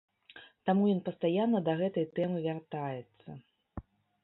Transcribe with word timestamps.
Таму 0.69 0.87
ён 0.93 1.01
пастаянна 1.09 1.61
да 1.69 1.73
гэтай 1.83 2.05
тэмы 2.19 2.37
вяртаецца. 2.49 3.29